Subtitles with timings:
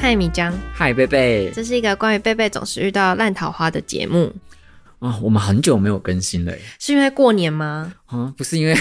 [0.00, 0.56] 嗨，米江。
[0.72, 1.50] 嗨，贝贝。
[1.52, 4.32] 这是一个关于贝贝总是遇到烂桃花的节目。
[5.00, 7.92] 啊、哦，我们很久没有更新了，是因为过年吗？
[8.06, 8.76] 啊、哦，不是因为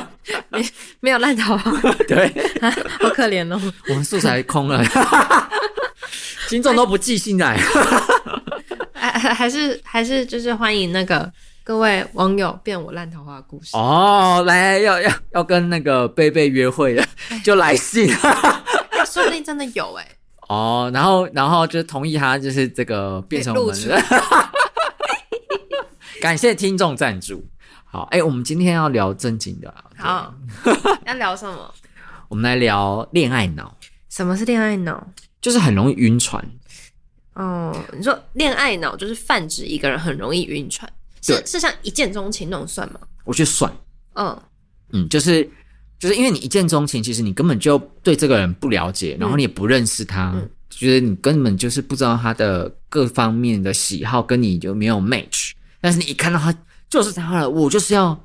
[0.50, 0.64] 没
[1.00, 1.72] 没有烂桃花。
[2.06, 2.26] 对、
[2.60, 3.60] 啊，好可怜哦。
[3.88, 4.84] 我们素材空了，
[6.48, 7.58] 听众都不寄信来。
[8.94, 11.30] 还还是还是就是欢迎那个
[11.64, 17.04] 各位网友变我烂桃花的故事哦，来要要要跟那个贝贝约会的
[17.42, 18.06] 就来信。
[19.06, 20.17] 说不定真的有哎、欸。
[20.48, 24.02] 哦，然后然后就同意他就是这个变成我们的，
[26.20, 27.46] 感谢听众赞助。
[27.84, 29.72] 好，哎，我们今天要聊正经的。
[29.96, 30.34] 好，
[31.06, 31.74] 要聊什么？
[32.28, 33.76] 我们来聊恋爱脑。
[34.08, 35.06] 什么是恋爱脑？
[35.40, 36.42] 就是很容易晕船。
[37.34, 40.90] 哦，你说恋爱脑就是泛指一个人很容易晕船，
[41.22, 43.00] 是是像一见钟情那种算吗？
[43.24, 43.70] 我觉得算。
[44.14, 44.42] 嗯
[44.92, 45.48] 嗯，就是。
[45.98, 55.50] 就是因为你一见钟情，其实你根本就对这个人不了解，然后你也不认识他，嗯、觉得你根本就是不知道他的各方面的喜好跟你就没有 match。
[55.80, 56.54] 但是你一看到他
[56.88, 58.16] 就是他了，我就是要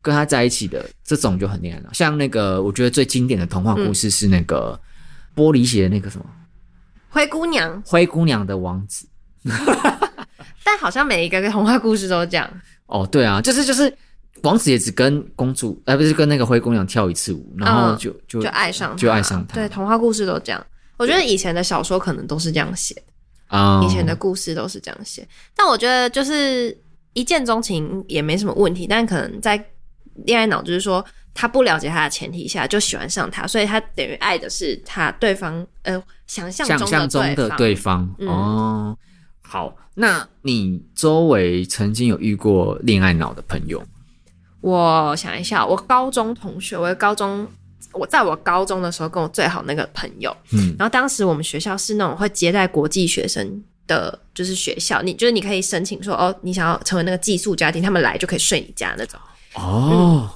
[0.00, 1.90] 跟他在一起的，这种就很厉害了。
[1.92, 4.76] 像那个我觉得最经典的童话故事是那个
[5.36, 6.26] 玻璃鞋的那个什么
[7.08, 9.06] 灰姑娘，灰姑娘的王子。
[10.64, 12.50] 但好像每一个童话故事都这样。
[12.86, 13.96] 哦，对啊，就是就是。
[14.42, 19.54] 王子也只跟公主，而、呃、不是跟那个灰姑娘跳一次舞，然后就、哦、就就爱上，就爱上他。
[19.54, 20.66] 对，童话故事都这样。
[20.98, 22.94] 我觉得以前的小说可能都是这样写
[23.48, 25.26] 啊，以前的故事都是这样写。
[25.54, 26.76] 但我觉得就是
[27.12, 29.56] 一见钟情也没什么问题，但可能在
[30.26, 31.04] 恋爱脑，就是说
[31.34, 38.08] 他不了解他的前提下就喜欢上他，所以他等于爱的是他对方呃想象中，中的对方。
[38.18, 38.98] 嗯、哦，
[39.40, 43.82] 好，那你周围曾经有遇过恋爱脑的朋友？
[44.62, 47.46] 我想一下，我高中同学，我高中，
[47.92, 59.18] 我在我高中的时候跟我最好那个朋友，嗯，然后当时我们学校是那种会接待国际学生的，就是学校，你就是你可以申请说，哦，你想要成为那个寄宿家庭，他们来就可以睡你家那种，
[59.54, 60.28] 哦、嗯，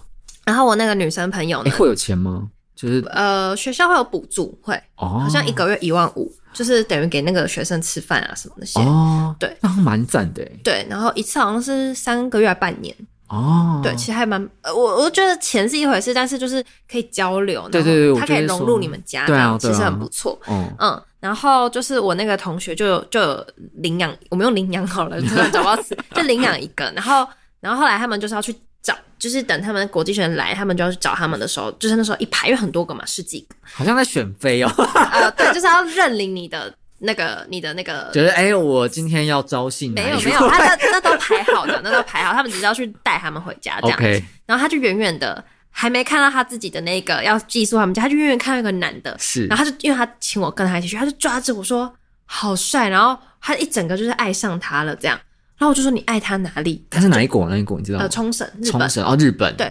[0.44, 2.50] 然后我那个女生朋友呢，欸、会有钱吗？
[2.74, 12.92] 就是呃，学校会有补助，会，哦，好像一个月一万五，就是等于给那个学生吃饭啊什么那些，哦，对，那蛮赞的，对，然后一次好像是三个月半年。
[13.28, 20.38] 哦，对，其实还蛮，我我觉得钱是一回事，但是就是可以交流，对对对，他可以融入你们家，对啊，其实很不错。
[20.48, 23.46] 嗯嗯，然后就是我那个同学就就有
[23.78, 26.84] 领养，我们用领养好了，突然找不到词，就领养一个。
[26.94, 27.26] 然后
[27.60, 34.70] 然后后来他们就是要去找，就是等他们国际学生来，他们就要去找他们的时候，就是那时候一排，因为很多个嘛，十几个，好像在选妃哦。
[35.10, 36.72] 呃，对，就是要认领你的。
[36.98, 43.98] 那个你的那个，觉得哎，我今天要招信，没有没有，他那 那都排好的，那都排好，他们只是要去带他们回家这样。
[43.98, 44.22] Okay.
[44.46, 51.92] 然后他就远远的还没看到他自己的那个要寄宿他们家，他就远远看到一个男的，是，然后他就因为他请我跟他一起去，他就抓着我说
[52.24, 55.18] 好帅，然后他一整个就是爱上他了这样，
[55.58, 56.84] 然后我就说你爱他哪里？
[56.88, 57.48] 他是哪一国？
[57.48, 57.78] 哪一国？
[57.78, 58.04] 你知道吗？
[58.04, 59.70] 呃，冲绳，冲绳哦，日本，对。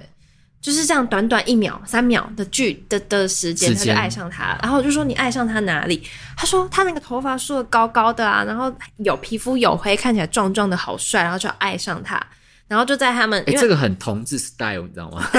[0.66, 4.60] 就是这样，短短一秒、三秒的剧的的时间，他就爱上他了。
[4.64, 6.02] 然后我就说：“你爱上他哪里？”
[6.36, 12.20] 他说：“他那个头发梳的高高的啊，然后有皮肤黝黑，看起来壮壮的好帅。”然后就爱上他。
[12.68, 15.24] 然后就在他们，哎、欸，这个很同志 style，你知道吗？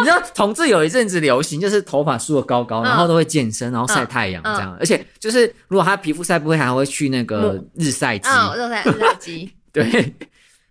[0.00, 4.76] 你知道同志有一阵子流行，就是头发梳的高高，然后都会健身，然后晒太阳这样。
[4.80, 8.28] 而且就是如果他皮肤晒不黑，还会去那个日晒机。
[8.28, 9.52] 嗯，日晒日晒机。
[9.72, 10.14] 对。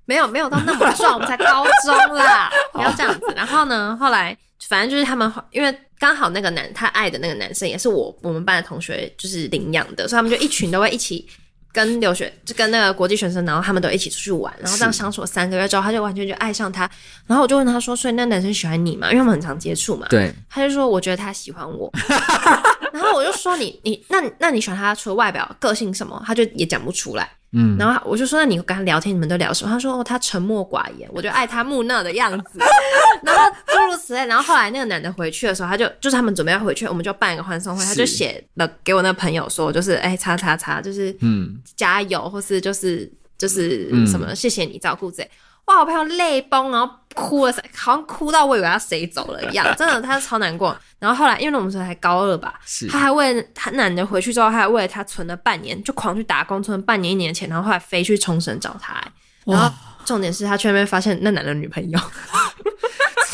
[0.07, 3.33] 没有没有到那么壮，我们才高中啦， 不要这样子。
[3.35, 4.35] 然后呢，后来
[4.67, 11.27] 反正就是他们，因为刚好那个男他爱的那个男生也是我我们班的同学，就是领养的，所以他们就一群都会一起
[11.73, 16.89] 跟留学，就跟那个国际学生，然后他们都一起出去玩，然后这样相处了三个月之后，他就完全就爱上他。
[17.25, 20.07] 然后我就问他说：“所以那男生喜欢你吗？”因为我们很常接触嘛。
[20.09, 20.33] 对。
[20.49, 21.91] 他就说：“我觉得他喜欢我。
[22.93, 27.29] ”然后我就说：“你你那那你喜欢他除了外表、个性什么？”他就也讲不出来。
[27.53, 29.71] 嗯，然后我就说，那你跟他聊天，你们都聊什么？
[29.71, 32.59] 他说，哦，他沉默寡言，我就爱他木讷的样子。
[33.23, 34.25] 然后诸如此类。
[34.25, 45.25] 然后后来那个男的回去的时候，他就就是他们准备要回去，我们就办一个欢送会，他就写了给我那个朋友说，就是哎，叉叉叉，就是嗯，加油，或是就是就是什么，谢谢你照顾之
[45.67, 45.73] 类。
[45.73, 50.75] 哇，我朋友泪崩，然后哭了，好像哭到我以为他谁走了一样，真的，他超难过。
[50.99, 59.03] 然后后来，因为我们说才高二吧，是他还为他男的回去之后，他还为了他存了半年，就狂去打工，存了半年一年的钱，然后后来飞去冲绳找他。
[59.45, 59.71] 然后
[60.05, 62.51] 重点是他去那边发现那男的女朋友，然后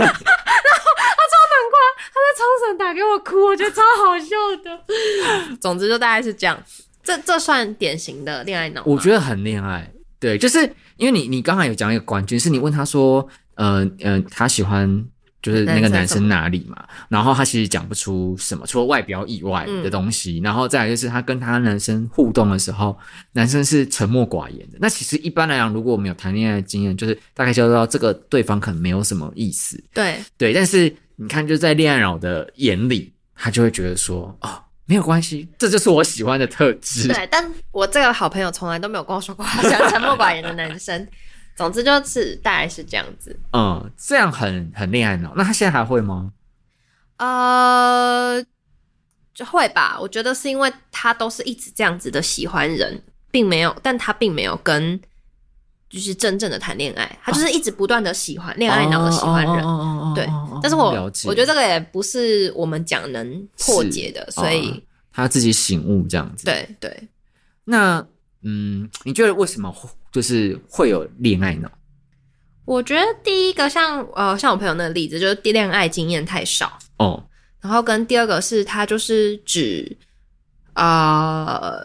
[1.70, 4.80] 过，他在冲绳打给我哭，我觉得超好笑的。
[5.62, 6.62] 总之就大概是这样，
[7.04, 8.88] 这这算典型的恋爱脑吗？
[8.88, 9.92] 我觉得很恋爱。
[10.20, 15.04] 对，就是因为你，你刚才有讲一个关键，是你问他说，呃呃，他喜欢
[15.42, 22.98] 就是那个男生哪里嘛，然后他其实讲不出什么，除了外表以外的东西，嗯、然后再来就是他跟他男生互动的时候，
[23.32, 24.78] 男生是沉默寡言的。
[24.82, 29.82] 那其实一般来讲，如果我们有谈恋爱的经验，就是大概就知道这个对方可能没有什么意思。
[29.94, 34.50] 对对，但是你看，就在恋爱脑的眼里，他就会觉得说，哦，
[34.90, 37.08] 没有关系，这就是我喜欢的特质。
[37.08, 41.08] 对，但我这个好朋友从来都没有跟我说过他喜欢沉默寡言的男生。
[41.56, 45.34] 总之就是大概是这样子，嗯，这样很很恋爱脑。
[45.36, 46.32] 那他现在还会吗？
[47.18, 48.42] 呃，
[49.34, 49.98] 就会吧。
[50.00, 55.00] 我觉得是因为他都是一直这样子的喜欢人，并没有，但他并没有跟
[55.90, 59.66] 就是真正的谈恋爱，他就是一直不断的喜欢恋爱脑的喜欢人，
[60.14, 60.28] 对。
[60.62, 60.92] 但是我
[61.26, 66.46] 我觉得这个也不是我们讲能破解的，所以他自己醒悟这样子。
[66.46, 67.10] 对对。
[67.66, 68.06] 那
[68.44, 69.76] 嗯，你觉得为什么？
[70.12, 71.70] 就是会有恋爱脑，
[72.66, 77.24] 我觉得第一个像呃像我朋友那个例子，就是恋爱经验太少哦。
[77.62, 79.98] 然后跟第二个是他就是只
[80.74, 81.80] 呃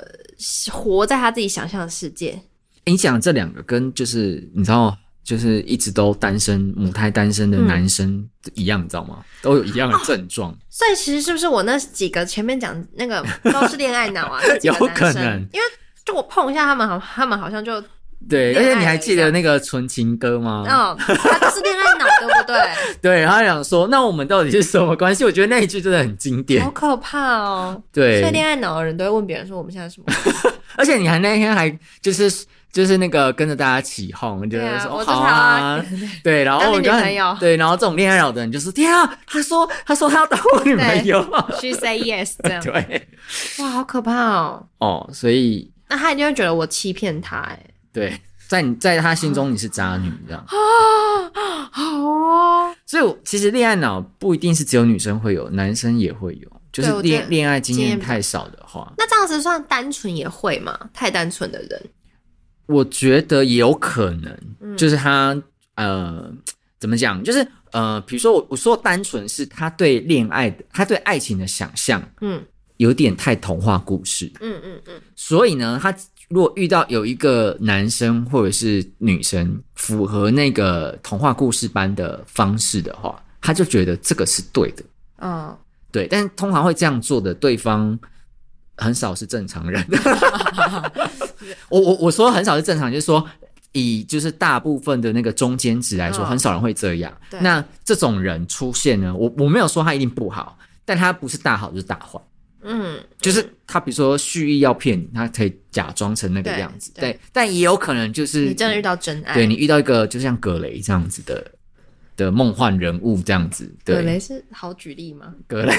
[0.71, 2.41] 活在他自己想象的世界。
[2.87, 9.19] 你讲这两个跟就是你知道就是一直都单身母胎单身的男生一样，嗯、你知道吗？
[9.43, 10.51] 都有一样的症状。
[10.51, 10.57] 哦。
[10.71, 14.41] 所以其实是不是我那几个前面讲那个都是恋爱脑啊？
[14.63, 15.65] 有可能，因为
[16.05, 17.83] 就我碰一下他们，好他们好像就。
[18.27, 20.65] 对，而且你还记得那个纯情歌吗？
[20.67, 22.57] 哦，他就是恋爱脑，对不对？
[23.03, 25.27] 对，他想说，那我们到底是什么关系？
[25.27, 27.83] 我觉得那一句真的很经典，好可怕哦。
[27.93, 30.07] 对，所以恋爱脑的人都会问别人说，我们现在什么？
[30.77, 31.71] 而且你还那天还
[32.01, 32.33] 就是
[32.75, 35.81] 就是那个跟着大家起哄，就是说好啊，
[36.25, 36.91] 对，然后我就
[37.39, 41.23] 对，然后这种恋爱脑的人就是天啊，他说他说他要当我女朋友，
[41.63, 42.61] She say yes，这样。
[42.67, 43.07] 对，
[43.61, 44.67] 哇，好可怕哦。
[44.79, 47.61] 哦，所以那他一定会觉得我欺骗他，哎。
[47.93, 50.45] 对，在你在他心中你是渣女，这样。
[50.45, 50.51] 啊，
[51.71, 52.75] 好哦。
[52.85, 60.77] 所以其实恋爱脑不一定是只有女生会有，男生也会有，就是恋恋爱经验太少的话，那这样子算单纯也会吗？
[60.93, 61.83] 太单纯的人，
[62.67, 65.37] 我觉得也有可能，嗯、就是他
[65.77, 66.33] 呃，
[66.79, 67.23] 怎么讲？
[67.23, 72.43] 就是呃，比如说我我说单纯是他对恋爱的，他对爱情的想象，嗯，
[72.79, 75.95] 有点太童话故事，嗯嗯嗯，所以呢，他。
[76.31, 84.83] 如果遇到有一个男生或者是女生符合那个童话故事般的方式的话，他就觉得这个是对的。
[85.19, 85.57] 嗯，
[85.93, 86.09] 对。
[86.09, 87.97] 但通常会这样做的对方
[88.77, 89.85] 很少是正常人。
[91.69, 93.27] 我我我说很少是正常，就是说
[93.73, 97.13] 以就是大部分的那个中间值来说，很少人会这样。
[97.31, 97.41] 对。
[97.41, 102.21] 那这种人出现呢，我我没有说他一定不好，但他不是大好就是大坏。
[102.67, 111.51] 嗯，就是他，比如说蓄意要骗你，他可以假装成那个样子，对，对，但也有可能就是你真的遇到真爱，对，你遇到一个就像葛雷这样子的
[112.17, 115.35] 的梦幻人物这样子，对，葛雷是好举例吗？
[115.47, 115.75] 葛雷，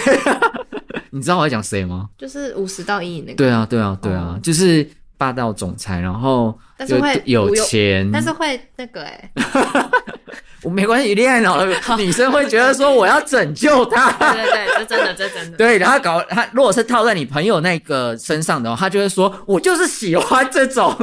[1.16, 2.10] 你知道我在讲谁吗？
[2.18, 4.86] 就是五十道阴影那个，对啊，对啊，对啊，哦、就是
[5.18, 9.90] 霸道总裁，然后但是会有钱，但是会那个哎、欸。
[10.62, 11.66] 我没关系，恋爱脑的
[11.96, 14.12] 女生会觉得说我要拯救他。
[14.34, 15.56] 对对对，这真的，这真的。
[15.58, 20.94] 对，然后搞他，如果是套在你朋友那个身上的话，他就会说：“我就是喜欢这种，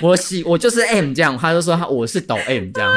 [0.00, 2.94] 我喜我就是 M 这样。”他就说：“他我是抖 M 这样，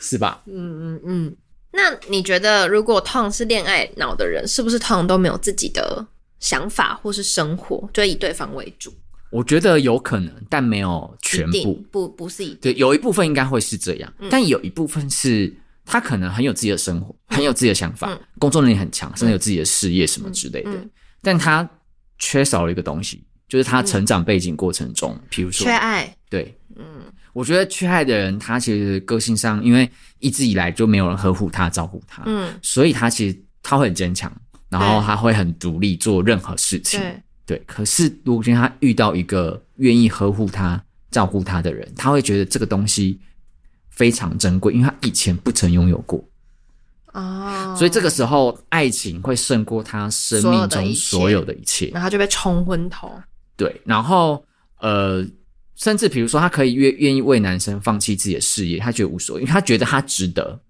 [0.00, 1.36] 是吧？”嗯嗯嗯。
[1.72, 6.06] 那你觉得，如果通常是恋爱脑的人，是不是通常都没有自己的
[6.38, 8.92] 想法或是生活，就以对方为主？
[9.30, 11.82] 我觉得有可能，但没有全部。
[11.90, 15.50] 不，不是一对，有一部分应该会是这样，嗯、但有一部分是
[15.86, 20.70] 他可能很有自己的生活，嗯、很有自己的想法，嗯、工作能力很强，甚至有自己的事业什么之类的。
[21.22, 21.66] 但他
[22.18, 26.14] 缺少了一个东西，就是他成长背景过程中，比、嗯、如说缺爱。
[26.28, 26.84] 对，嗯，
[27.32, 34.32] 我觉得缺爱的人，他其实个性上，因为一直以来就没有人呵护他、照顾他，嗯，所以他其实他会很坚强，
[34.68, 37.00] 然后他会很独立做任何事情。
[37.00, 37.22] 对。
[37.44, 43.20] 对，可是如果今天他遇到一个愿意呵护他、照顾他的人，他会觉得这个东西
[43.90, 46.24] 非常珍贵，因为他以前不曾拥有过。
[47.12, 53.12] 哦，所以这个时候爱情会胜过他生命中所有的一切，然后他就被冲昏头。
[53.56, 54.42] 对，然后
[54.78, 55.26] 呃，
[55.76, 60.60] 甚至比如说，他可以愿愿意为男生放弃自己的事业，他觉得无所谓，因为他觉得他值得。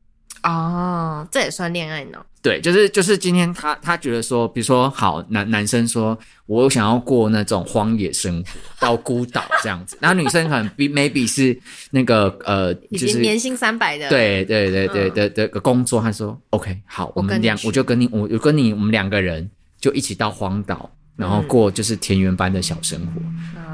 [0.42, 2.18] 哦，这也算恋爱呢。
[2.40, 8.48] 对，就是就是今天他他觉得说，比如说好男男生说，我想要过那种荒野生活，
[8.80, 11.56] 到孤岛这样子，然后女生可能 maybe 是
[11.92, 19.48] 那个呃，就是年薪三百的，对对对对的的个工作，他说 OK 好，我们两我就跟你我就跟你我们两个人
[19.80, 20.90] 就一起到荒岛，
[21.22, 23.22] 然后过就是田园般的小生活。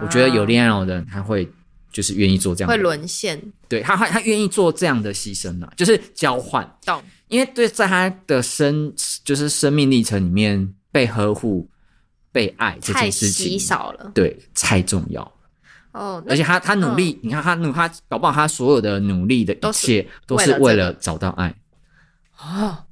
[0.02, 1.50] 我觉得有恋爱脑的人他会
[1.90, 3.42] 就是愿意做这样的，会沦陷。
[3.68, 6.64] 对他，他他愿意做这样的牺牲呢、啊，就是交换。
[6.84, 7.02] 懂。
[7.28, 8.92] 因为对，在他的生
[9.24, 11.68] 就是生命历程里面，被呵护、
[12.32, 15.32] 被爱这件事情少了，对，太重要。
[15.92, 21.54] 哦，而且他他努力，嗯、你看他努他搞不好他所有的努力的一切都是为了找到爱。
[22.38, 22.84] 哦。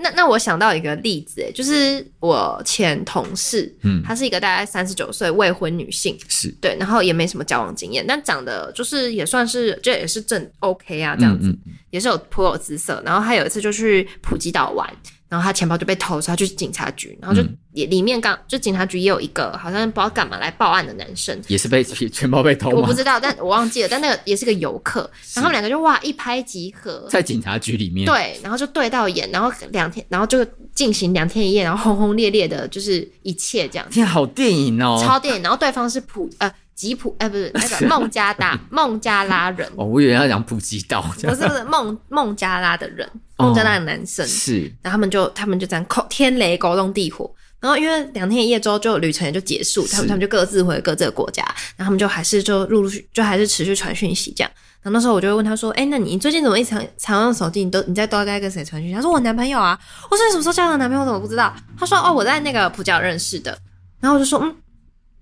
[0.00, 6.48] 那那我想到一个例子，诶，就是我前同事，嗯，她是一个大概三十九岁未婚女性，是。
[6.60, 13.02] 对，然后也没什么交往经验，但长得就是也算是，这也是正 OK 啊，这样子，嗯嗯、也是有颇有姿色。
[13.04, 14.88] 然后他有一次就去普吉岛玩。
[15.30, 22.78] 然后他钱包就被偷，所以他去警察局，然后就也里面刚就警察局也有一个好像不知道干嘛来报案的男生，也是被钱包被偷吗？
[22.78, 23.88] 我不知道，但我忘记了。
[23.90, 25.00] 但那个也是个游客，
[25.34, 30.42] 然后他们两个就哇一拍即合，在警察局里面，对，然后就对到眼，然后两天，然后就
[30.74, 33.86] 进行两天一夜，然后轰轰烈烈的，就是一切这样。
[33.90, 35.42] 天，好电影哦，超电影。
[35.42, 36.50] 然后对方是普呃。
[36.78, 51.42] 吉普哎，不是 那个孟加达 孟加拉人哦，我以为要讲普吉岛，不是不是孟孟加拉的人，孟加拉的男生、哦、是，然后他们就他们就这样扣天雷勾动地火，然后因为两天一夜之后就旅程也就结束，他们他们就各自回各自的国家，
[51.76, 57.64] 然后他们就还是就陆陆续就还是持续传讯息这样，然后那时候我就会问他说，哎、欸，那你最近怎么一常常用手机？
[57.64, 58.94] 你都你在都在跟谁传讯息？
[58.94, 59.76] 他说我男朋友啊，
[60.08, 61.00] 我说你什么时候交的男朋友？
[61.00, 61.52] 我怎么不知道？
[61.76, 63.58] 他说哦，我在那个普吉岛认识的，
[63.98, 64.54] 然后我就说嗯。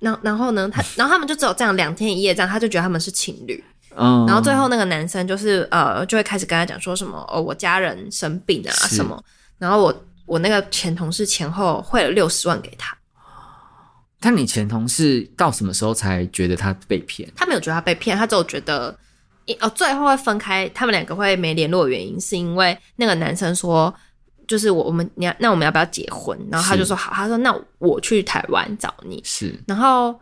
[0.06, 3.62] 然然后呢，他然后他们就只有这样两天一夜这样，他就觉得他们是情侣。
[3.96, 9.20] 嗯，然后最后那个男生就是呃，就会开始跟他讲说什么哦，我家人生病啊什么。
[9.58, 12.96] 然后我我那个前同事前后汇了六十万给他。
[14.20, 17.28] 但你前同事到什么时候才觉得他被骗？
[17.34, 18.96] 他没有觉得他被骗，他只有觉得
[19.60, 23.92] 哦，最后会分开，他们两个会没联络的原因是因为那个男生说。
[24.46, 26.38] 就是我我们你要那我们要不要结婚？
[26.50, 29.20] 然后他就说好，他说那我去台湾找你。
[29.24, 30.14] 是，然后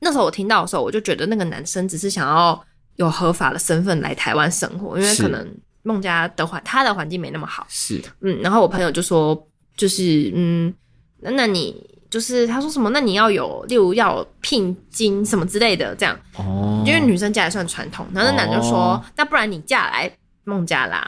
[0.00, 2.60] 那时候我听到的时候，我就觉得那个男生只是想要
[2.96, 5.46] 有合法的身份来台湾生活，因为可能
[5.82, 7.66] 孟家的环他的环境没那么好。
[7.68, 9.40] 是，嗯，然后我朋友就说，
[9.76, 10.74] 就是嗯，
[11.20, 11.74] 那那你
[12.10, 12.90] 就是他说什么？
[12.90, 18.04] 那你要有例如要有聘金什么之类的，这样哦，因为女生嫁也算传统。
[18.12, 20.10] 然后那男的就说，哦，那不然你嫁来。
[20.48, 21.06] 孟加拉，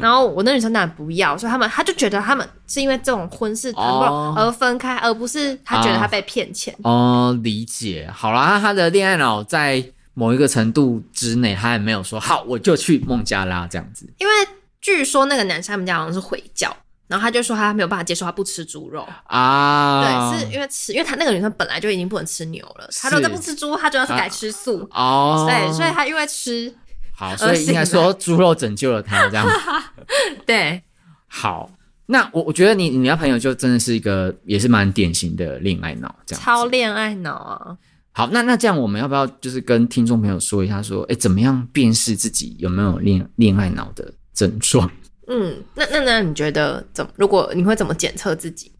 [0.00, 6.74] 然后我那女生当然不要，所以他们他就觉得他们是因为这种婚事而分开，而不是他觉得他被骗钱。
[6.82, 8.10] 哦，哦，理解。
[8.12, 9.82] 好啦，他的恋爱脑在
[10.14, 14.12] 某一个程度之内，他也没有说好我就去孟加拉这样子。
[14.18, 14.32] 因为
[14.80, 20.02] 据说那个男生他们家好像是回教，然后他就说他没有办法接受他不吃猪肉啊。
[20.02, 25.46] 对，是因为吃，因为他那个女生本来就已经不能吃牛了，他说他不吃猪，他就要是改吃素哦。
[25.48, 26.74] 对，所以他因为吃。
[27.14, 29.52] 好，所以应该说猪肉拯救了他，这样子。
[30.44, 30.82] 对，
[31.28, 31.70] 好，
[32.06, 37.76] 那我我觉得你你那朋友就真的是一个也是蛮典型的恋爱脑，这样超恋爱脑啊。
[38.12, 44.90] 好，那那这样我们要不要就是跟听众朋友说一下，说，哎，怎么样辨识自己有没有恋恋爱脑的症状？
[45.28, 47.12] 嗯，那那那你觉得怎么？
[47.16, 48.72] 如果你会怎么检测自己？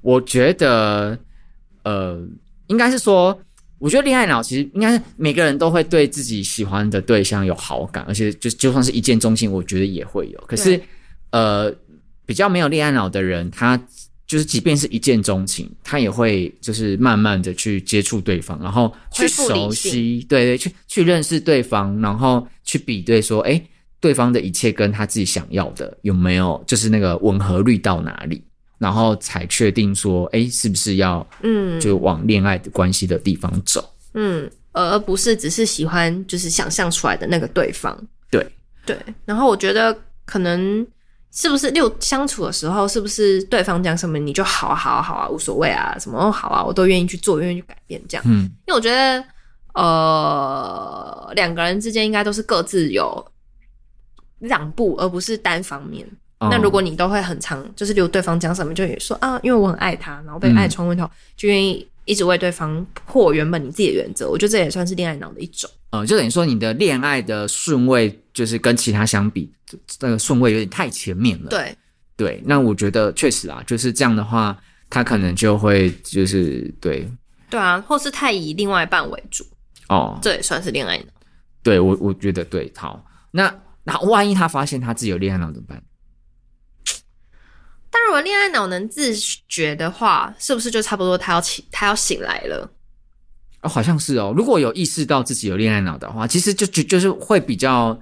[0.00, 1.18] 我觉得，
[1.84, 2.20] 呃，
[2.66, 3.40] 应该是说。
[3.78, 10.44] 我觉得恋爱脑其实应该是每个人都会对自己喜欢的对象有好感，而且就就算是一见钟情，我觉得也会有。
[10.46, 10.80] 可是，
[11.30, 11.72] 呃，
[12.26, 13.76] 比较没有恋爱脑的人，他
[14.26, 23.62] 就是即便是一见钟情，他也会就是慢慢的去接触对方，然后去熟悉，对对，去去认识对方，然后去比对说，哎，
[24.00, 28.42] 对方的一切跟他自己想要的有没有就是那个吻合率到哪里？
[28.78, 37.98] 然后才确定说，哎，是不是要嗯，就往恋爱的关系的地方走，嗯，而不是只是喜欢就是想象出来的那个对方，
[38.30, 38.46] 对。
[38.86, 38.96] 对。
[39.24, 39.94] 然后我觉得
[40.24, 40.86] 可能
[41.30, 49.22] 是不是六相处的时候，是不是对方讲什么你就好啊好啊好啊无所谓啊什么好啊，我都愿意去做，愿意去改变这样，嗯，因为我觉得
[49.74, 53.24] 呃两个人之间应该都是各自有
[54.38, 56.08] 让步，而不是单方面。
[56.40, 64.30] 那如果你都会很常，就是留对方讲什么，就说啊，因为我很爱他，然后被爱冲昏头，嗯、就愿意一直为对方破原本你自己的原则。
[64.30, 65.68] 我觉得这也算是恋爱脑的一种。
[65.90, 69.50] 嗯，就等于说你的恋爱的顺位，就是跟其他相比，
[69.86, 71.48] 这个顺位有点太前面了。
[71.48, 71.76] 对
[72.16, 74.56] 对，那我觉得确实啊，就是这样的话，
[74.90, 77.08] 他可能就会就是对
[77.50, 79.44] 对啊，或是太以另外一半为主
[79.88, 81.04] 哦，这也算是恋爱脑。
[81.62, 83.52] 对我我觉得对，好，那
[83.84, 85.82] 那万一他发现他自己有恋爱脑怎么办？
[87.98, 89.12] 但如果恋爱脑能自
[89.48, 92.70] 觉的话，是不是就差不多他要起，他要醒来了？
[93.62, 94.32] 哦，好像是哦。
[94.36, 97.98] 如果有意识到自己有恋爱脑的话，其实就就就是会比较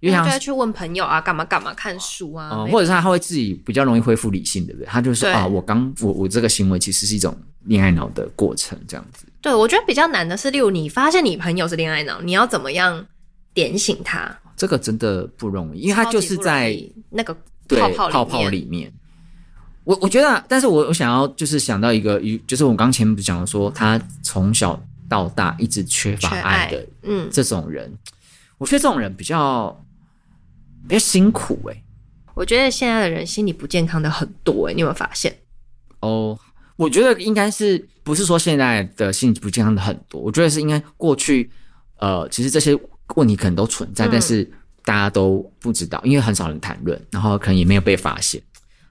[0.00, 4.86] 因为他就会去问朋友啊，干嘛干嘛，看书啊，嗯，或者是他会自己比较容易恢复理性，对不对？
[4.86, 9.24] 他就是啊，我刚我我这个行为其实是一种恋爱脑的过程，这样子。
[9.40, 13.06] 对，我觉得比较难的是，例如你发现你朋友是恋爱脑，你要怎么样
[13.54, 14.38] 点醒他？
[14.56, 16.78] 这个真的不容易，因为他就是在
[17.08, 17.34] 那个
[17.66, 18.92] 对泡泡泡泡里面。
[19.88, 24.78] 我我觉得，但是我我想要就是想到一个，就是我刚前面不是讲说，他从小
[25.08, 27.90] 到大一直缺乏爱的，嗯，这种人，
[28.58, 29.74] 我觉得这种人比较。
[30.86, 31.84] 比较辛苦哎、欸，
[32.34, 35.36] 我觉得现在的人心理不健康的很多哎、欸，你有没有发现？
[36.00, 36.38] 哦，
[36.76, 40.18] 我觉得应该是不是说现在的心理不健康的很多？
[40.18, 41.50] 我觉得是应该过去，
[41.98, 42.78] 呃，其实这些
[43.16, 44.50] 问题可能都存在，嗯、但是
[44.82, 48.40] 大家都不知道，因为很少人谈论，然后可能也没有被发现。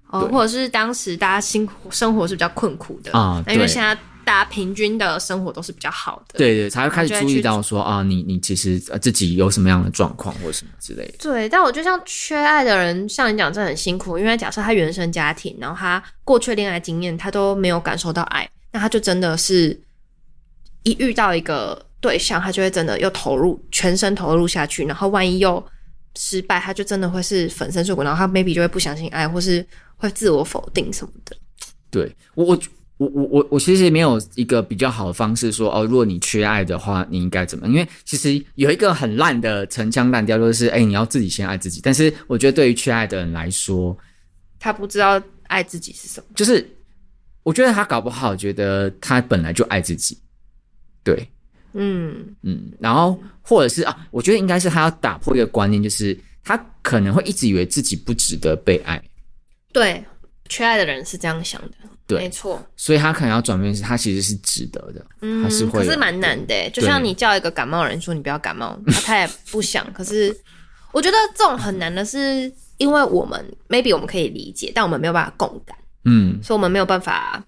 [0.10, 3.98] 哦，或者是当时大家辛苦生活是比较困苦的啊，那因为现在。
[4.28, 11.14] 大家平均的生活都是比较好的，对对，才会开始注意到说啊，你你其实自己有什么样的状况或什么之类的。
[11.18, 14.20] 对，但我就像缺爱的人，像你讲，这很辛苦。
[14.20, 19.82] 因为假设他原生家庭，然后他过去恋爱经验，他都没有感受到爱，那他就真的是
[20.84, 25.66] 一遇到一个对象，他就会真的又投入全身投入下去，然后万一又
[26.18, 31.38] 失败，他就真的会是粉身碎骨，然后他 maybe 就会不相信爱，或是会自我否定什么的。
[31.90, 32.60] 对我我。
[33.00, 37.68] 我我我我其实没有一个比较好的方式说哦，如果你缺爱的话，你应该怎么？
[37.68, 41.80] 因为其实有一个很烂的陈腔滥调，就是哎，你要自己先爱自己。
[41.84, 43.96] 但是我觉得对于缺爱的人来说，
[44.58, 46.26] 他不知道爱自己是什么。
[46.34, 46.68] 就是
[47.44, 50.18] 我觉得他搞不好觉得他本来就爱自己，
[51.04, 51.30] 对，
[51.78, 59.02] 嗯嗯，然后或者是啊，我觉得应该是他要打破一个观念，就是他可能会一直以为自己不值得被爱。
[59.72, 60.04] 对，
[60.50, 61.72] 缺爱的人是这样想的。
[62.08, 69.92] 对，没错，所以他可能要转变，是他其实是值得的，嗯，他是会，可是蛮难的，就像你叫一个感冒人说你不要感冒，他他也不想。
[69.92, 70.34] 可是
[70.94, 77.46] 我觉得这种很难的是，因为我们 maybe 我们可以理解，但我们没有办法共感，嗯，所以我们没有办法，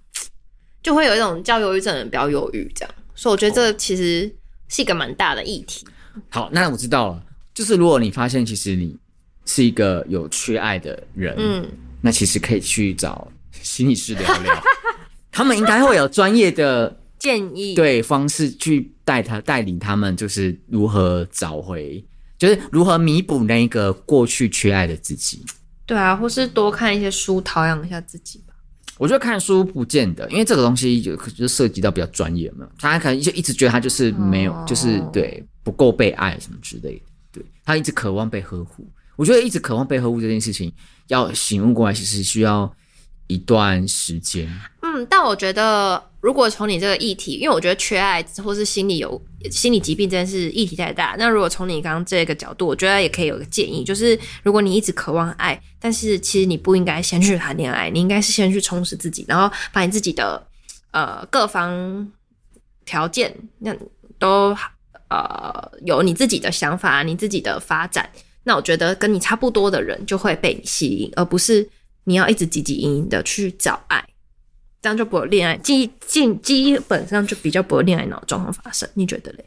[0.83, 2.93] 就会有一种叫忧郁症的人不要忧郁这样。
[3.19, 4.33] 所以我觉得这其实
[4.69, 5.85] 是一个蛮大的议题。
[6.29, 7.23] 好，那我知道了，
[7.53, 8.97] 就是如果你发现其实你
[9.45, 13.29] 是一个有缺爱的人，嗯，那其实可以去找。
[13.61, 14.63] 心理师聊聊，
[15.33, 22.01] 他们应该会有专业的 建议，对方式去带他带领他们，就是如何找回，
[22.37, 25.43] 就是如何弥补那个过去缺爱的自己。
[25.85, 28.48] 对啊，或是多看一些书，陶养一下自己吧。
[28.99, 32.67] 我觉得看书不见得，因为这个东西就就涉及到比较专业嘛。
[32.77, 37.05] 他可能就一直觉得他就是没有，哦、就是对不够被爱什么之类的。
[37.31, 38.87] 对，他一直渴望被呵护。
[39.15, 40.71] 我觉得一直渴望被呵护这件事情，
[41.07, 42.71] 要醒悟过来，其实需要。
[43.31, 44.49] 一段时间，
[44.81, 51.15] 嗯，但我觉得，如果从你这个议题，因为我觉得缺爱或是心理有心理疾病这件事议题太大。
[51.17, 60.45] 那如果从你刚刚这个角度，我觉得也可以有个建议，就是如果你一直渴望爱，但是其实你不应该先去谈恋爱，你应该是先去充实自己，然后把你自己的
[60.91, 62.11] 呃各方
[62.85, 63.75] 条件那
[64.17, 64.55] 都
[65.09, 68.09] 呃有你自己的想法，你自己的发展。
[68.43, 71.69] 那我觉得跟你差不多的人就会被你吸引，而不是。
[72.05, 74.03] 你要一直汲汲营营的去找爱，
[74.81, 78.87] 这样就不会恋爱，基基基本上就比较不会恋爱脑状况发生。
[78.93, 79.45] 你觉得嘞？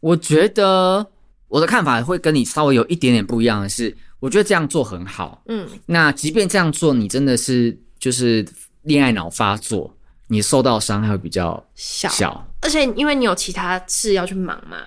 [0.00, 1.06] 我觉得
[1.48, 5.42] 我的看法会跟你稍微有一点点不一样的是，我觉得这样做很好。
[5.48, 8.46] 嗯，那即便这样做，你真的是就是
[8.82, 9.92] 恋爱脑发作，
[10.26, 14.78] 你受到伤害会比较小，小，而且因为你有其他事要去忙嘛。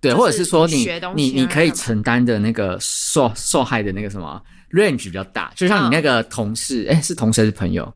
[0.00, 4.40] 对，或者是说你你你你可以承担的那个受受害的那个什么。
[4.70, 7.90] range 比较大，就像你那个同事，哎、是同事还是朋友？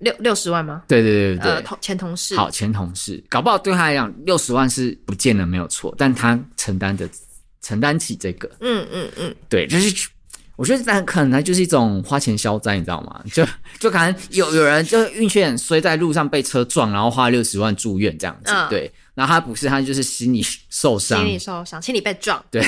[0.00, 0.82] 六六十万吗？
[0.88, 2.36] 对对对对对，呃、同前同事。
[2.36, 7.08] 好，前同事，搞不好对他来讲，六十万是不见了没有错，但他承担的
[7.62, 10.08] 承担起这个，嗯嗯嗯，对，就是
[10.56, 13.22] 我觉得那可能就是一种花钱消灾，你知道吗？
[13.32, 13.46] 就
[13.78, 22.62] 就可能有有人就运气很衰，在路上被车撞，然后花六十万住院这样子，嗯、对，然后他不是，他就是心理受伤，心理受伤，心理被撞，对，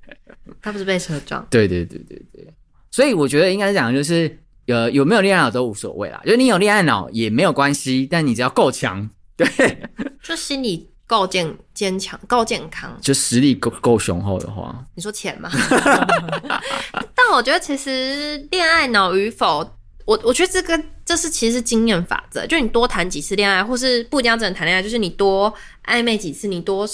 [0.62, 2.52] 他不是被车撞，对对对对对。
[2.90, 9.46] 所以我觉得应该是讲，就是呃有没有恋爱脑都无所谓啦，就是你有恋爱脑也没有关系，但你只要够强，对，
[10.22, 15.50] 就心理够健坚强、够健康，就实力够够雄厚的话，你说钱吗？
[17.14, 19.58] 但我觉得其实恋爱脑与否，
[20.04, 25.52] 我我觉得这个这是其实是经验法则，就你多谈几次恋爱，或是不一定要真的谈恋爱，就是你多
[25.84, 26.88] 暧昧几次，你多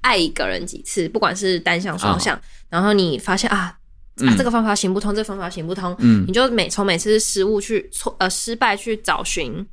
[0.00, 3.78] 爱一个人几次，不管是单向双向，哦、然后你发现啊。
[4.18, 9.66] 啊，这个方法行不通，嗯、这个方法行不通，嗯，你就每从每次失误去错呃失败去找寻，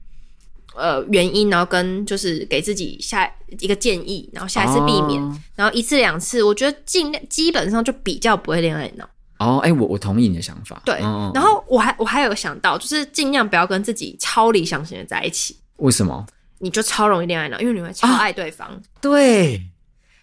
[0.76, 9.08] 呃原因，然后跟就是给自己下一个建议，然后下一次避免，哦、然后一次两次，我觉得尽量基本上就比较不会恋爱脑。
[9.40, 10.82] 哦，哎、欸，我我同意你的想法。
[10.86, 15.56] 对，哦、然后我还我还有想到，就是尽量不要跟自己超理想型的在一起。
[15.78, 16.26] 为什么？
[16.62, 18.68] 你就超容易恋爱脑，因为你会超爱对方。
[18.68, 19.62] 啊、对，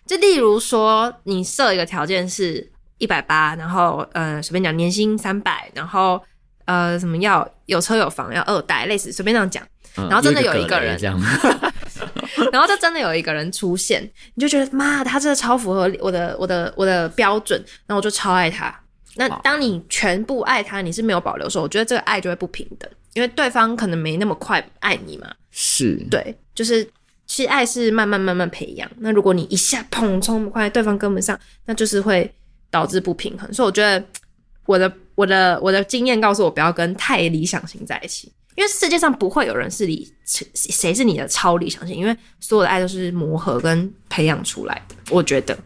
[0.05, 6.23] 就例如说，你设一个条件是一百八，然后呃，随便讲年薪三百，然后
[6.65, 9.63] 呃，什么要有车有房，要二代，类似随便这样讲。
[9.95, 14.03] 然后真的有一个人，嗯、个 这然后就真的有一个人出现，
[14.35, 18.75] 你就觉得妈，他真的超符合我的我的我的标准，然后我就超爱他。
[19.15, 25.27] 那当你全部爱他，你是没有保留的时候，我觉得这个爱就会不平等，因为对方可能没那么快爱你嘛。
[25.51, 26.87] 是，对，就是
[27.27, 28.87] 其实爱是慢慢慢慢培养。
[28.99, 32.31] 那如果你一下砰冲快，对方跟不上，那就是会
[32.77, 33.53] 导致不平衡。
[33.53, 34.05] 所以我觉得
[34.67, 44.95] 我的我的我的经验告诉我，不要跟太理想型在一起，因为世界上不会有人是理谁是你的超理想型，因为所有的爱都是磨合跟培养出来的。
[45.11, 45.57] 我觉得。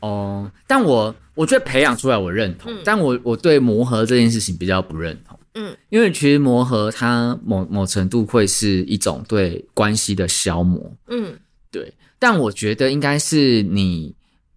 [0.00, 5.38] 哦，但我我觉得培养出来我认同，嗯、但我我对磨合这件事情比较不认同。
[5.54, 10.92] 嗯，因为其实磨合它某某程度会是一种对关系的消磨。
[11.08, 11.38] 嗯，
[11.70, 11.90] 对。
[12.18, 14.14] 但我觉得应该是你，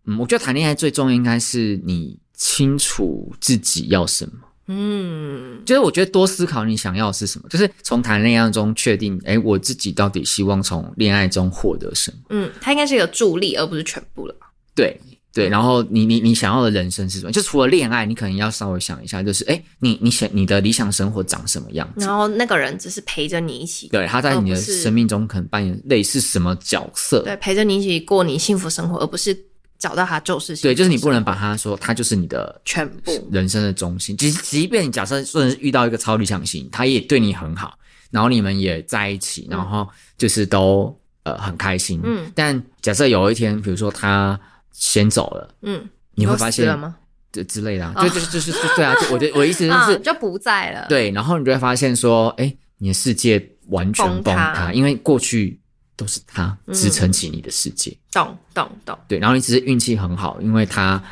[0.07, 4.31] 嗯，我觉得谈恋爱最重要应该是你清楚自己要什么。
[4.69, 12.17] 嗯，就是我觉得多思考你想要的是什么，就是从谈恋爱中确定，哎，我自己到底希望从恋爱中获得什么。
[12.31, 14.35] 嗯，它应该是一个助力，而不是全部了。
[14.73, 14.99] 对。
[15.33, 17.31] 对，然后你你你想要的人生是什么？
[17.31, 22.07] 就除了恋爱，你可能要稍微想一下，就是哎，你你想你的理想生活长什么样子？
[22.07, 27.21] 然后那个人只是陪着你一起，对，他在你的生命中可能扮演类似什么角色？
[27.23, 29.37] 对，陪着你一起过你幸福生活，而不是
[29.79, 34.15] 找到他就是对，就是你不能把他说他就是你的全部人生的中心。
[34.17, 37.77] 即即便你假设说是遇到一个超理想型，他也对你很好，
[38.11, 39.87] 然后你们也在一起，然后
[40.17, 41.99] 就是都呃很开心。
[42.03, 44.39] 嗯，但假设有一天，比如说他
[44.71, 45.87] 先走了，嗯。
[46.19, 46.95] 你会发现了吗？
[47.31, 50.87] 这之类的、啊，就就就是对啊，就我的 我的意思就是、啊、就不在了。
[50.89, 55.59] 对，然后你就会发现说，哎，你的世界完全崩塌，因为过去
[55.97, 57.93] 都是他支撑起你的世界。
[58.13, 58.97] 懂懂懂。
[59.09, 61.03] 对，然后你只是运气很好，因为他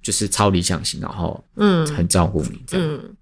[0.00, 2.86] 就是超理想型，然后嗯，很照顾你这样。
[2.86, 3.16] 嗯。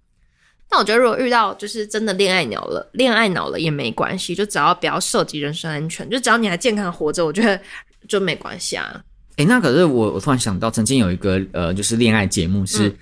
[0.71, 7.61] 那我觉得，如果遇到就是真的恋爱脑了，恋爱脑了也没关系，就只要不要涉及人身安全，就只要你还健康活着，我觉得
[8.09, 9.05] 就没关系啊。
[9.37, 12.95] 哎，那可是我，我突然想到，曾经有一个呃，就是恋爱节目，是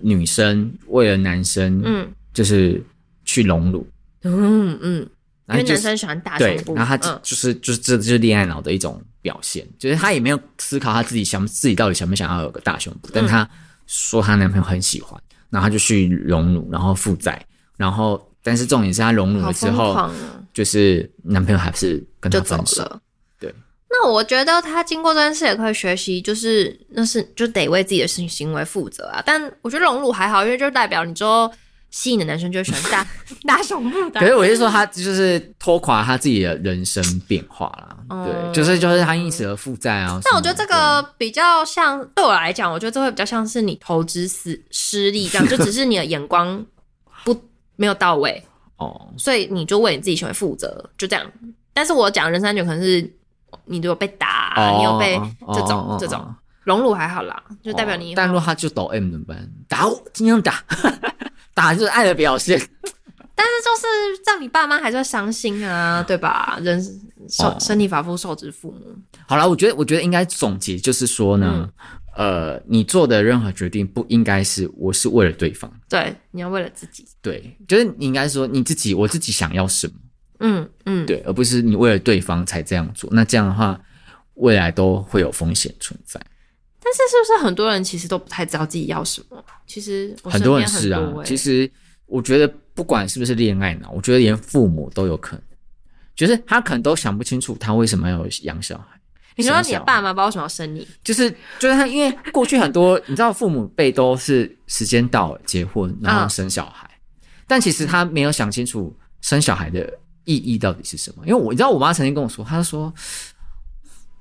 [0.00, 2.82] 女生为了男生，嗯，就是
[3.26, 3.86] 去隆乳，
[4.22, 5.08] 嗯嗯，
[5.50, 13.48] 因为男生喜欢大胸部，对，然后他就是就是这就是恋爱脑的一种表现，就是他也没有思考他自己想自己到底想不想要有个大胸部，但他
[13.86, 17.42] 说她男朋友很喜欢，然后他就去隆乳，然后负债，
[17.76, 20.10] 然后但是重点是他隆乳了之后，
[20.52, 23.00] 就是男朋友还是跟他分手。
[23.90, 29.22] 那我觉得他经过这件事也可以学习，就是那是就得为自己的行行为负责啊。
[29.24, 31.50] 但我觉得隆乳还好，因为就代表你之后
[31.90, 33.06] 吸引的男生就会喜欢大
[33.46, 34.20] 大胸部的。
[34.20, 37.96] 可是我是说，他就是拖垮他自己的人生变化啦。
[38.10, 40.20] 嗯、对，就是就是他因此而负债啊。
[40.24, 46.64] 但我觉得这个比较像对我来讲，我觉得这会比较像是你投资失失利这样， 就只是你的眼光
[47.24, 47.38] 不
[47.76, 48.42] 没有到位
[48.76, 51.24] 哦，所以你就为你自己行为负责，就这样。
[51.72, 53.14] 但是我讲人生安全可能是。
[53.64, 55.18] 你如果被打，啊，你有被
[55.54, 56.22] 这种这种
[56.64, 58.14] 荣辱还好啦，就代表你。
[58.14, 59.50] 但如果他就抖 M 怎么办？
[59.66, 60.62] 打我，尽量打，
[61.58, 62.56] 打就是爱的表现。
[63.34, 66.58] 但是就是让你爸妈还是要伤心啊，对吧？
[66.62, 66.82] 人
[67.28, 68.96] 受身体发肤受之父母。
[69.26, 71.68] 好了，我觉得我觉得应该总结就是说呢，
[72.16, 77.06] 呃，你做的任何决定不应该是我是为了对方，对，你要为了自己。
[77.22, 79.94] 对，就是你应该说你自己，我自己想要什么。
[80.40, 83.80] 嗯嗯，对，而不是你为了对方才这样做，那这样的话，
[84.34, 86.20] 未来都会有风险存在。
[86.88, 89.44] 但是，是不是很多人其实都不太知道自己要什么？
[89.66, 91.12] 其实很、欸、很多人是啊。
[91.22, 91.70] 其实
[92.06, 95.42] 我觉得，不管是不是恋爱脑，我觉得连父母都有可能，
[96.16, 98.98] 就是他可能都想不清楚他为什么要养小孩。
[99.36, 100.88] 你说你的爸妈为什么要生你？
[101.04, 109.92] 就是就是他，因为过去很多你知道，父母辈都是时间到了结婚，然后生小孩，嗯、但其实他没有想清楚生小孩的。
[110.24, 111.26] 意义到底是什么？
[111.26, 112.92] 因为我你知道，我妈曾经跟我说，她说，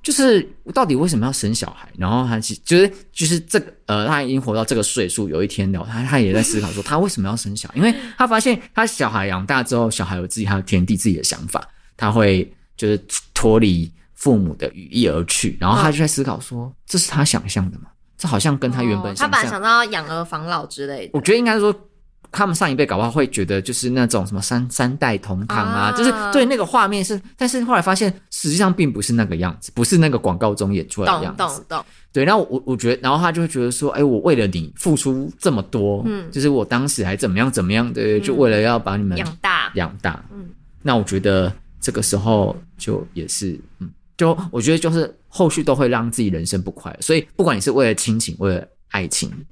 [0.08, 0.42] 就是
[0.74, 1.86] 到底为什么要生小孩？
[1.98, 7.76] 然后他其实就是就是这个呃，他已经活到这个岁数，有一天了，他他也在思考说，他为什么要生小孩？
[7.76, 11.62] 因为他发现他小孩养大之后，小孩有自己还有天地，自己的想法，
[11.98, 12.98] 他会就是
[13.34, 17.88] 脱离父母的羽翼而去，然后他就在思考说，这是他想象的吗？
[18.18, 21.12] 这好像跟他原本想象，她本来想到养儿防老之类的。
[21.12, 21.76] 我觉得应该说。
[22.32, 31.38] 他们上一辈搞不好会觉得就是那种什么三三代同堂啊，啊就是对那个画面是，但是后来发现实际上并不是那个样子，不是那个广告中演出来的样子。
[31.38, 31.86] 懂懂懂。
[32.14, 40.50] 对，然后我我觉得，然后他就会觉得说，哎，我为了你付出这么多，嗯，就是我当时还怎么样怎么样的，就为了要把你们养大养大，嗯，
[40.82, 49.46] 那我觉得这个时候就也是，嗯，就我觉得就是后续都会让自己人生不快乐，所以不管你是为了亲情，为了爱情，你。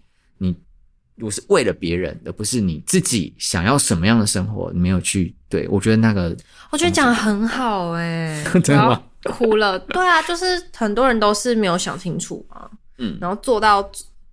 [1.15, 6.36] 如果是为了别人，而不是你自己想要什么样的生活，你没有去对，我觉得那个，
[6.71, 9.01] 我觉得讲得很好哎、欸， 真的吗？
[9.23, 13.82] 哭了，对啊，就是很多人都是没有想清楚嘛，嗯，然后做到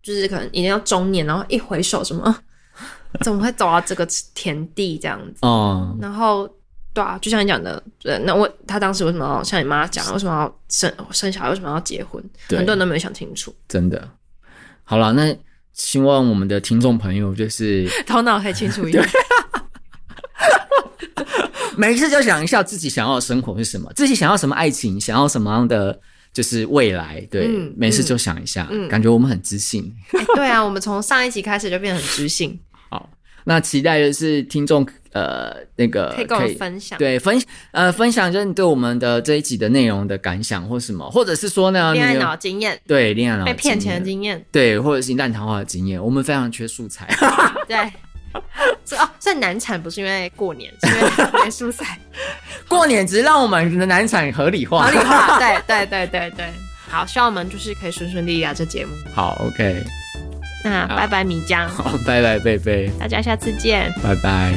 [0.02, 2.36] 就是可能已经要中年，然后一回首什么，
[3.22, 5.38] 怎么会走到这个田地这样子？
[5.42, 6.52] 哦，然后
[6.92, 12.20] 对啊，就像你讲的，对，那我他当时为什么要像你妈讲，为什么要生生小孩，为什么要结婚？
[12.48, 14.08] 很多人都没有想清楚，真的。
[14.82, 15.34] 好了，那。
[15.74, 19.04] 希望我们的听众朋友就是 头脑可以清楚一点，
[21.76, 25.98] 每一次就想一下自己想要的生活是什么，自己想要什么爱情，想要什么样的
[26.32, 27.26] 就是未来。
[27.30, 30.24] 对，嗯、每次就想一下，嗯、感觉我们很知性、欸。
[30.34, 32.58] 对啊，我们从上一集开始就变得很知性。
[32.90, 33.08] 好，
[33.44, 34.86] 那期待的是听众。
[35.12, 37.40] 呃，那个可以跟我分享，对分
[37.72, 47.06] 呃分享就是你对我们的这一集的内容的感想或什么，或者是说呢，恋爱脑经验，对恋爱脑被骗钱的经验，对，或者是烂桃花的经验，我们非常缺素材。
[47.68, 47.76] 对，
[48.84, 51.98] 所以哦，所以难产不是因为过年，是因为没素材。
[52.66, 55.36] 过年只是让我们的难产合理化，合理化。
[55.38, 56.46] 对对对对对，
[56.88, 58.92] 好，希望我们就是可以顺顺利利啊，这节目。
[59.14, 59.84] 好，OK，
[60.64, 64.54] 那拜拜米江，好，拜拜贝贝，大家下次见，拜拜。